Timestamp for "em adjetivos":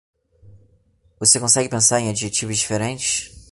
2.01-2.57